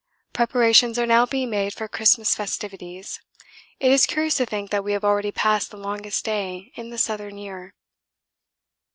[0.33, 3.19] Preparations are now being made for Christmas festivities.
[3.79, 6.97] It is curious to think that we have already passed the longest day in the
[6.97, 7.75] southern year.